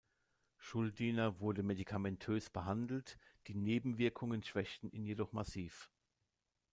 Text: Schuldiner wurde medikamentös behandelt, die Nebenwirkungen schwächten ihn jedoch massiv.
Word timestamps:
Schuldiner 0.57 1.39
wurde 1.39 1.61
medikamentös 1.61 2.49
behandelt, 2.49 3.19
die 3.45 3.53
Nebenwirkungen 3.53 4.41
schwächten 4.41 4.89
ihn 4.91 5.05
jedoch 5.05 5.31
massiv. 5.31 5.91